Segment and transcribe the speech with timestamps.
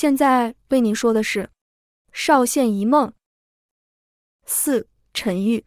[0.00, 1.42] 现在为您说的是
[2.12, 3.08] 《少县一梦》
[4.46, 4.86] 四。
[5.12, 5.64] 陈玉、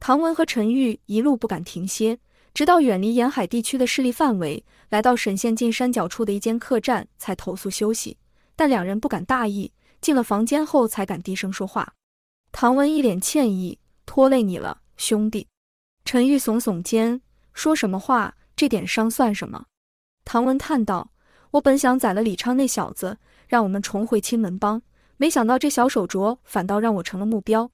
[0.00, 2.18] 唐文和陈玉一路不敢停歇，
[2.54, 8.16] 直到远离沿海地区的势力范围，来到沈县近山脚处的一间客栈，才投宿休息。
[8.54, 9.70] 但两人不敢大意，
[10.00, 11.92] 进了房间后才敢低声说话。
[12.52, 15.46] 唐文一脸歉意：“拖累你了，兄弟。”
[16.06, 17.20] 陈玉耸耸肩
[17.52, 18.34] ：“说什么话？
[18.56, 19.66] 这点伤算什么？”
[20.24, 21.12] 唐文叹道
[21.52, 24.82] ：“我本想宰了李昌那小子，让我们重回青门帮，
[25.16, 27.70] 没想到这小手镯反倒让我成了目标。”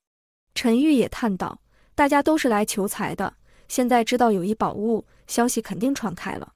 [0.54, 1.60] 陈玉也叹道
[1.94, 3.34] ：“大家都是来求财的，
[3.68, 6.52] 现在知道有一宝物，消息肯定传开了。”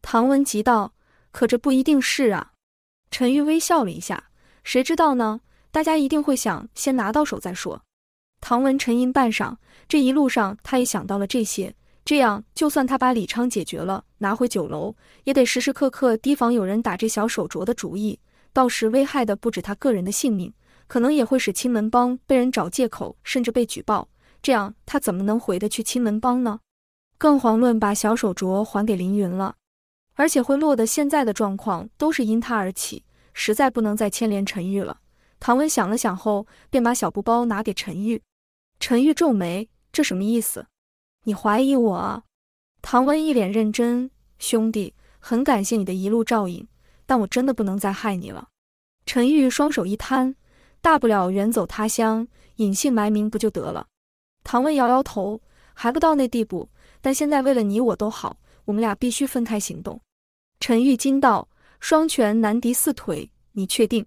[0.00, 0.94] 唐文急道
[1.32, 2.52] ：“可这不一定是啊。”
[3.10, 4.30] 陈玉微笑了一下
[4.64, 5.40] ：“谁知道呢？
[5.70, 7.82] 大家一定会想先拿到手再说。”
[8.40, 9.56] 唐文沉吟半晌，
[9.86, 11.74] 这一路上他也想到了这些。
[12.04, 18.18] 这样，就算他把李昌解决了，拿回酒楼，也得时时刻刻提防有人打这小手镯的主意，
[18.52, 20.52] 到时危害的不止他个人的性命。
[20.88, 24.10] 可能也会使青门帮被人找借口，甚至被举报。
[24.42, 26.60] 这样他怎么能回得去青门帮呢？
[27.16, 29.54] 更遑论把小手镯还给凌云了。
[30.14, 34.98] 而且会落得现在的状况，都是因他而起，实在不能再牵连陈玉了。
[35.40, 38.20] 唐文想了想后，便把小布包拿给陈玉。
[38.78, 40.66] 陈玉皱眉：“这什么意思？
[41.24, 42.22] 你怀疑我？”
[42.82, 46.68] 唐文一脸认真：“兄弟，很感谢你的一路照应，
[47.12, 48.48] 但我真的不能再害你了。”
[49.04, 50.34] 陈玉双手一摊。
[50.80, 53.86] 大不了远走他乡，隐姓埋名不就得了？
[54.42, 55.42] 唐文摇摇头，
[55.74, 56.70] 还不到那地步。
[57.02, 60.00] 但现在为了你我都好，我们俩必须分开行动。
[60.58, 64.06] 陈玉惊道：“双拳难敌四腿，你确定？”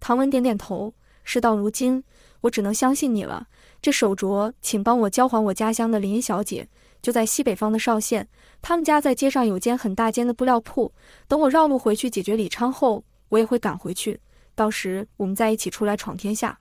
[0.00, 0.94] 唐文点点头。
[1.22, 2.02] 事到如今，
[2.40, 3.48] 我只能相信你了。
[3.82, 6.66] 这手镯，请帮我交还我家乡的林小姐，
[7.02, 8.28] 就在西北方的邵县。
[8.60, 10.92] 他们家在街上有间很大间的布料铺。
[11.26, 14.20] 等我绕路回去解决李昌后，我也会赶回去。
[14.54, 16.58] 到时我们再一起出来闯天下。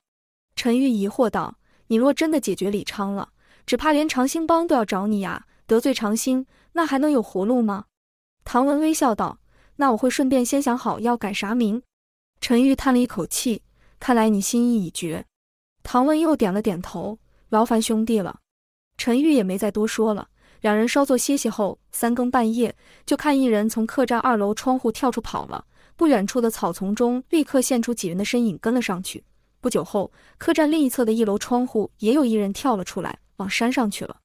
[0.55, 3.29] 陈玉疑惑道：“你若真的解决李昌了，
[3.65, 5.45] 只怕连长兴帮都要找你呀！
[5.65, 7.85] 得罪长兴，那还能有活路吗？”
[8.45, 9.39] 唐文微笑道
[9.77, 11.81] ：“那我会顺便先想好要改啥名。”
[12.39, 13.63] 陈玉叹了一口气
[13.99, 15.25] ：“看来你心意已决。”
[15.83, 17.17] 唐文又点了点头
[17.49, 18.39] ：“劳烦兄弟了。”
[18.97, 20.27] 陈玉也没再多说了。
[20.61, 22.75] 两人稍作歇息后，三更半夜
[23.05, 25.63] 就看一人从客栈二楼窗户跳出跑了。
[25.95, 29.23] 不远处的草丛中，立刻现出几人的身影，跟了上去。
[29.61, 34.17] 不久后，客栈另一侧的一楼窗户也有一人跳了出来，往山上去了。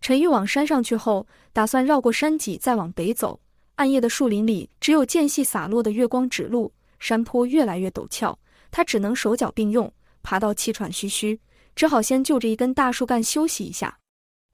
[0.00, 3.40] 陈玉往山上去后，打算绕过山脊再往北走。
[3.76, 8.38] 暗夜的树林里，只有间隙洒落的月光指路，山坡越来越陡峭，
[8.70, 9.92] 他只能手脚并用，
[10.22, 11.40] 爬到气喘吁吁，
[11.74, 13.98] 只好先就着一根大树干休息一下。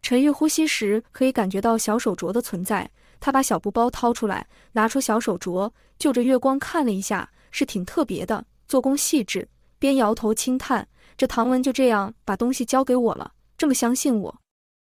[0.06, 2.89] 陈玉呼吸时，可以感觉到小手镯的存在。
[3.19, 5.69] 他把小布包掏出来，拿出小手镯，
[5.99, 9.49] 就着月光看了一下，是挺特别的，做工细致。
[9.81, 10.87] 边摇头轻叹
[11.19, 14.41] ：“这唐文就这样把东西交给我了，这么相信我。”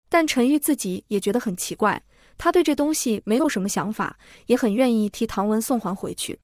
[0.09, 2.01] 但陈玉自己也觉得很奇怪，
[2.37, 6.39] 他对这东西没有什么想法，也很愿意替唐文送还回去。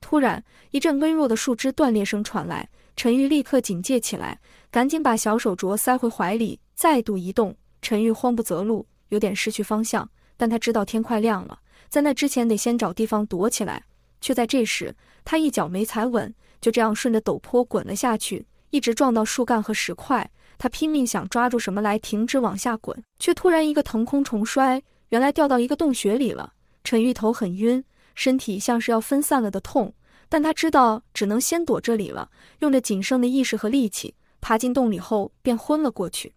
[0.00, 4.38] 突然，一阵微弱的树枝断裂声传来，陈玉立刻警戒起来，
[4.70, 7.56] 赶紧把小手镯塞回怀里，再度移动。
[7.82, 10.08] 陈玉慌不择路，有点失去方向。
[10.38, 13.84] 但他知道天快亮了，在那之前得先找地方躲起来。
[14.20, 20.30] 却在这时，他一脚没踩稳，就这样顺着陡坡滚了下去，一直撞到树干和石块。
[20.58, 26.52] 他拼命想抓住什么来停止往下滚，却突然一个腾空重摔，原来掉到一个洞穴里了。
[26.84, 29.92] 陈玉头很晕，身体像是要分散了的痛，
[30.28, 32.30] 但他知道只能先躲这里了。
[32.60, 36.32] 用着仅剩的意识和力气爬进洞里后，便昏了过去。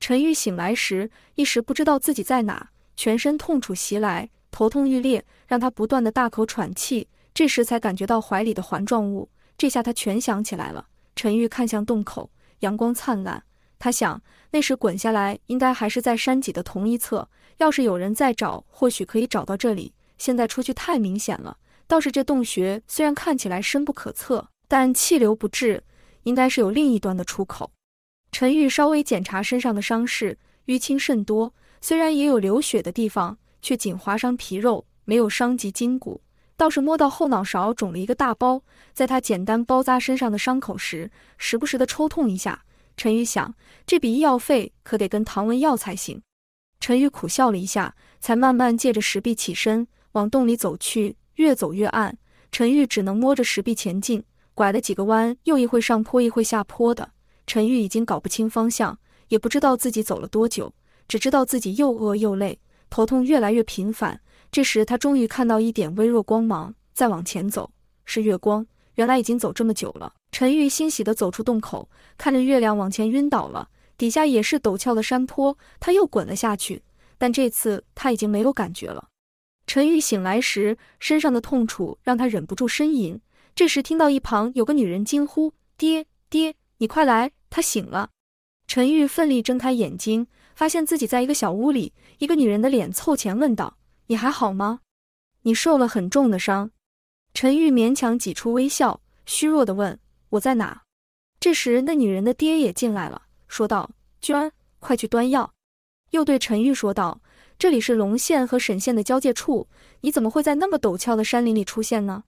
[0.00, 2.70] 陈玉醒来时，一时不知道自己在哪。
[2.96, 7.06] 全身痛楚袭来，头痛欲裂，让他不断的大口喘气。
[7.32, 10.86] 这时才感觉到怀里的环状物，这下他全想起来了。
[11.14, 13.44] 陈玉看向洞口，阳光灿烂。
[13.78, 17.28] 他想，那时滚下来应该还是在山脊的同一侧。
[17.58, 19.94] 要是有人在找，或许可以找到这里。
[20.18, 21.58] 现在出去太明显了。
[21.86, 25.82] 倒是这洞穴虽然看起来深不可测，但气流不滞，
[26.22, 27.70] 应该是有另一端的出口。
[28.32, 31.52] 陈玉稍微检查身上的伤势，淤青甚多。
[31.80, 36.20] 虽然也有流血的地方，却仅划伤皮肉，没有伤及筋骨。
[36.56, 38.62] 倒是摸到后脑勺肿了一个大包，
[38.92, 42.64] 在他简单包扎身上的伤口时，时不时的抽痛一下。
[42.96, 43.54] 陈宇想，
[43.86, 46.20] 这笔医药费可得跟唐文要才行。
[46.78, 51.16] 陈玉苦笑了一下，才慢慢借着石壁起身，往洞里走去。
[51.36, 52.18] 越走越暗，
[52.52, 54.22] 陈玉只能摸着石壁前进，
[54.52, 57.12] 拐了几个弯，又一会上坡，一会下坡的。
[57.52, 60.72] 陈玉已经搞不清方向，也不知道自己走了多久。
[61.08, 62.56] 只知道自己又饿又累，
[62.88, 64.20] 头痛越来越频繁。
[64.52, 67.68] 这时，他终于看到一点微弱光芒，再往前走，
[68.04, 68.64] 是月光。
[68.94, 70.12] 原来已经走这么久了。
[70.30, 73.68] 陈玉欣喜地走出洞口，看着月亮往前晕倒了，
[73.98, 76.80] 底下也是陡峭的山坡，他又滚了下去，
[77.18, 79.08] 但这次他已经没有感觉了。
[79.66, 83.20] 陈玉醒来时，身上的痛楚让他忍不住呻吟。
[83.56, 88.08] 这时听到一旁有个女人惊呼：“爹爹，你快来！”他醒了。
[88.66, 93.76] 陈玉奋力睁开眼睛，发现自己在一个小屋里，一个女人的脸凑前问道
[94.06, 94.80] ：“你还好吗？
[95.42, 96.70] 你受了很重的伤。”
[97.34, 99.98] 陈玉勉强挤出微笑，虚弱的问
[100.30, 100.82] ：“我在哪？”
[101.40, 105.52] 这时，那女人的爹也进来了，说道：“娟，快去端药。”
[106.10, 107.20] 又对陈玉说道
[107.58, 109.66] ：“这里是龙县和沈县的交界处，
[110.02, 112.22] 你怎么会在那么陡峭的山林里出现呢？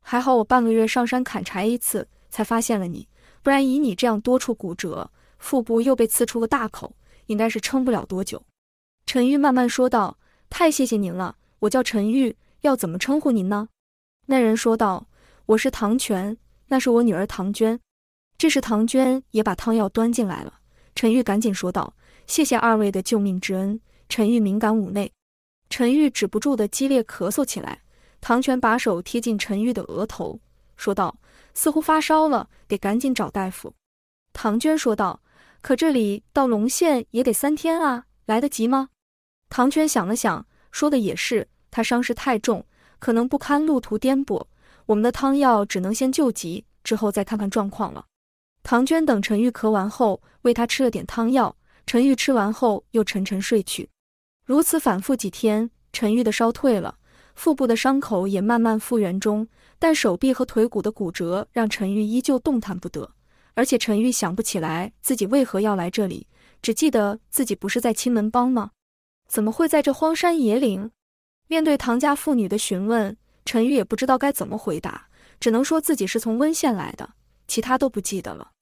[0.00, 3.08] 还好我半个月上山砍柴一次，才发现了你，
[3.42, 6.94] 不然以你这样多处骨折，腹部又被刺出个大口，
[7.26, 8.42] 应该是撑不了多久。”
[9.04, 10.18] 陈玉慢慢说道
[10.48, 13.68] ：“太谢谢您了，我叫陈玉，要怎么称呼您呢？”
[14.26, 15.08] 那人说道
[15.46, 16.36] ：“我是唐泉，
[16.68, 17.78] 那是我女儿唐娟。”
[18.38, 20.60] 这时唐娟也把汤药端进来了。
[20.94, 21.94] 陈玉赶紧说道
[22.26, 25.10] ：“谢谢二位的救命之恩。”陈玉敏感妩内，
[25.70, 27.82] 陈玉止不住的激烈咳嗽起来。
[28.20, 30.38] 唐泉把手贴近陈玉的额头，
[30.76, 31.16] 说道
[31.54, 33.74] ：“似乎发烧了，得赶紧找大夫。”
[34.32, 35.22] 唐娟说道
[35.60, 38.88] ：“可这里到龙县也得三天啊，来得及吗？”
[39.50, 42.64] 唐娟想了想，说的也是，他伤势太重。
[42.98, 44.46] 可能不堪路途颠簸，
[44.86, 48.06] 我们的汤药只能先救急，之后再看看状况了。
[48.62, 51.56] 唐娟等陈玉咳完后，喂他吃了点汤药。
[51.84, 53.90] 陈玉吃完后又沉沉睡去。
[54.46, 56.96] 如此反复几天，陈玉的烧退了，
[57.34, 59.48] 腹部的伤口也慢慢复原中，
[59.82, 63.10] 但手臂和腿骨的骨折让陈玉依旧动弹不得。
[63.54, 66.28] 而且陈玉想不起来自己为何要来这里，
[66.62, 68.70] 只记得自己不是在青门帮吗？
[69.26, 70.92] 怎么会在这荒山野岭？
[71.48, 75.08] 面对唐家妇女的询问，陈玉也不知道该怎么回答，
[75.40, 77.14] 只能说自己是从温县来的，
[77.48, 78.52] 其他都不记得了。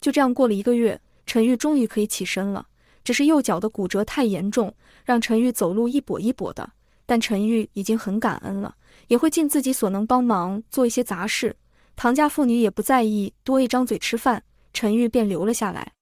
[0.00, 2.66] 就这样过了一个月，陈玉终于可以起身了，
[3.04, 4.74] 只是右脚的骨折太严重，
[5.04, 6.72] 让陈玉走路一跛一跛的。
[7.06, 8.74] 但陈玉已经很感恩了，
[9.08, 11.56] 也会尽自己所能帮忙做一些杂事。
[11.96, 14.42] 唐家妇女也不在意多一张嘴吃饭，
[14.72, 15.92] 陈玉便留了下来。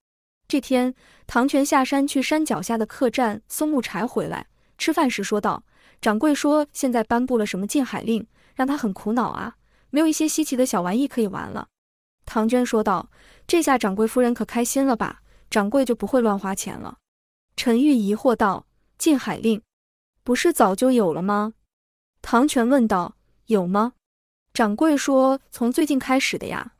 [0.49, 0.95] 这天，
[1.27, 4.47] 唐泉下山去山脚下的客栈松木柴回来，
[4.79, 5.65] 吃饭时说道。
[6.01, 8.27] 掌柜说：“现在颁布了什么禁海令，
[8.57, 9.55] 让他很苦恼啊！
[9.91, 11.69] 没有一些稀奇的小玩意可以玩了。”
[12.27, 13.09] 唐娟说道
[13.47, 15.21] ：“这下掌柜夫人可开心了吧？
[15.49, 16.99] 掌柜就不会乱花钱了。”
[17.57, 18.67] 陈玉疑惑道
[18.99, 19.63] ：“禁海令
[20.23, 21.55] 不是早就有了吗？”
[22.23, 23.17] 唐全问道
[23.47, 23.95] ：“有吗？”
[24.55, 26.75] 掌柜说：“从最近开始的呀。”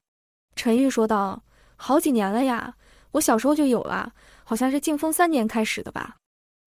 [0.55, 1.43] 陈玉说道
[1.77, 2.77] ：“好几年了呀，
[3.13, 4.13] 我小时候就有了，
[4.45, 6.17] 好像是靖丰三年开始的吧。”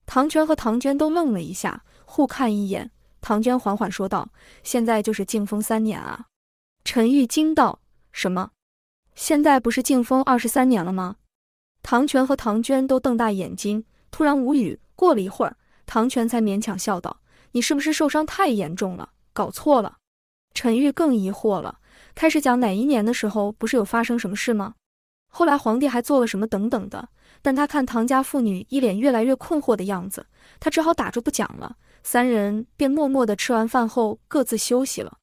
[0.05, 1.83] 唐全和唐娟都愣了一下。
[2.07, 4.29] 互看一眼，唐娟缓缓说道
[4.63, 6.27] ：“现在就是靖丰三年啊！”
[6.85, 7.79] 陈玉惊道
[8.13, 8.51] ：“什么？
[9.15, 11.15] 现在不是靖丰二十三年了吗？”
[11.81, 14.79] 唐全和唐娟都瞪大眼睛，突然无语。
[14.95, 17.21] 过了一会儿，唐全才勉强笑道
[17.53, 19.97] ：“你是不是受伤太严重了，搞错了？”
[20.53, 21.79] 陈玉更疑惑了，
[22.13, 24.75] 开始讲哪一年的时候，不是有发生什么事吗？
[25.29, 27.09] 后来皇帝还做了什么等等的。
[27.41, 30.25] 但他看唐家妇女一脸越来越困惑的样子，
[30.59, 31.75] 他只好打住不讲了。
[32.01, 35.17] 三人便默默地吃完饭后各自休息了。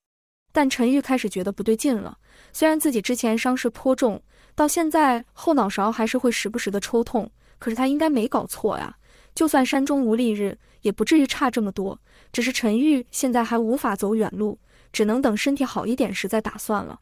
[0.52, 2.18] 但陈玉开始觉得不对劲了。
[2.52, 4.22] 虽然自己之前伤势颇重，
[4.54, 8.96] 到现在后脑勺还是会时不时的抽痛，可是他应该没搞错呀。
[9.34, 11.98] 就算山中无丽日，也不至于差这么多。
[12.32, 14.58] 只是陈玉现在还无法走远路，
[14.92, 17.00] 只能等身体好一点时再打算了。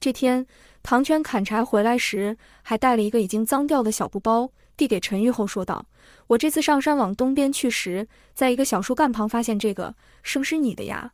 [0.00, 0.46] 这天，
[0.82, 4.50] 唐圈砍柴回来时，还带了一个已经脏掉的小布包。
[4.76, 5.86] 递给陈玉后说道
[6.26, 11.12] ：“我这次上山往东边去时，在一个小树干旁发现这个，是不是你的呀？”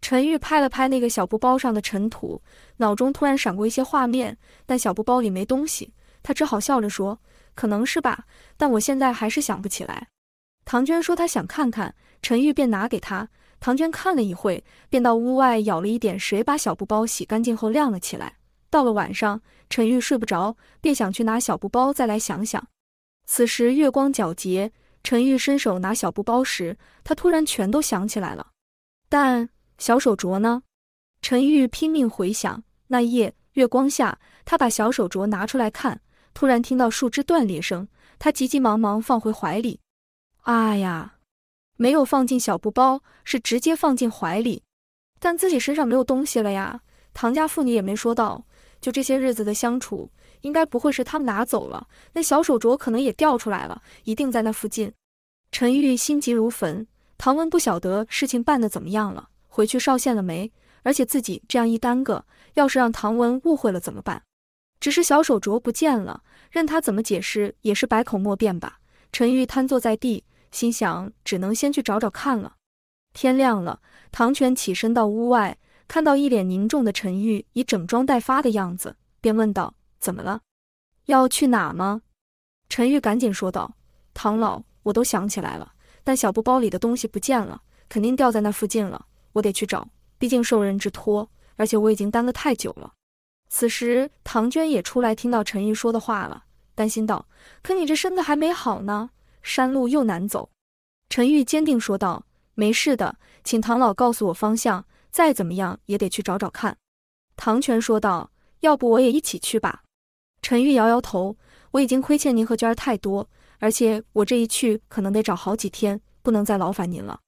[0.00, 2.40] 陈玉拍了拍那个小布包上的尘土，
[2.78, 5.92] 脑中突然闪过一些画面，但小布包里没东西，
[6.22, 7.18] 他只好笑着说
[7.54, 10.08] ：“可能是吧，但我现在还是想不起来。”
[10.64, 13.28] 唐娟说她想看看，陈玉便拿给她。
[13.60, 18.36] 唐娟看了一会，便到屋外舀了一点水，把小布包洗干净后晾了起来。
[18.68, 22.66] 到了晚上，陈玉睡不着，便想去拿小布包再来想想。
[23.26, 28.48] 此时月光皎洁，陈玉伸手拿小布包时，他突然全都想起来了。
[29.08, 30.62] 但小手镯呢？
[31.22, 32.62] 陈玉拼命回想。
[32.88, 36.00] 那夜月光下，他把小手镯拿出来看，
[36.34, 37.88] 突然听到树枝断裂声，
[38.18, 39.80] 他急急忙忙放回怀里。
[40.42, 41.14] 啊呀，
[41.76, 44.62] 没有放进小布包，是直接放进怀里。
[45.18, 46.82] 但自己身上没有东西了呀。
[47.14, 48.44] 唐家妇女也没说到，
[48.80, 50.10] 就这些日子的相处。
[50.40, 54.92] 应该不会是他们拿走了，那小手镯可能也掉出来了，一定在那附近。
[55.50, 56.86] 陈玉心急如焚，
[57.16, 60.52] 唐文不晓得事情办得怎么样了，回去少县了没？
[60.82, 64.22] 而且自己这样一耽搁，要是让唐文误会了怎么办？
[64.80, 68.80] 只是小手镯不见了，任他怎么解释也是百口莫辩吧。
[69.12, 72.56] 陈玉瘫坐在地，心想只能先去找找看了。
[73.12, 80.40] 天亮了，唐全起身到屋外，看到一脸凝重的陈玉已整装待发的样子，便问道：“怎么了？
[81.06, 82.02] 要去哪吗？”
[82.68, 83.76] 陈玉赶紧说道
[84.12, 89.88] ：“唐老，我都想起来了，但小布包里的东西不见了，肯定掉在那附近了，我得去找。
[90.18, 92.92] 毕竟受人之托，而且我已经耽搁太久了。”
[93.56, 96.42] 此时，唐娟也出来听到陈玉说的话了，
[96.74, 97.28] 担心道
[97.62, 99.10] ：“可你这身子还没好呢，
[99.44, 100.50] 山路又难走。”
[101.08, 102.26] 陈玉坚定说道。
[102.54, 106.76] 没事的，请唐老告诉我方向，再怎么样也得去找找看。”
[107.38, 109.84] 唐全说道，“要不我也一起去吧？”
[110.42, 111.36] 陈玉摇摇头
[111.70, 113.28] ，“我已经亏欠您和娟儿太多，
[113.60, 117.20] 而且我这一去可能得找好几天，不能再劳烦您了。”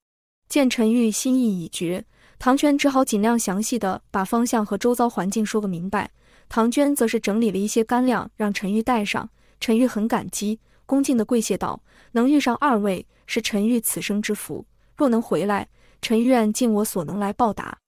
[0.50, 2.04] 见陈玉心意已决，
[2.38, 6.10] 唐娟只好尽量详细的把方向和周遭环境说个明白。
[6.48, 9.28] 唐娟则是整理了一些干粮让陈玉带上。
[9.58, 14.64] 陈玉很感激，恭敬的跪谢道：“能遇上二位，是陈玉此生之福。”
[14.96, 15.68] 若能回来，
[16.00, 17.78] 陈玉愿尽我所能来报答。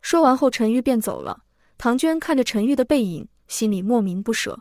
[0.00, 1.42] 说完后，陈玉便走了。
[1.76, 4.60] 唐娟看着陈玉的背影，心里莫名不舍。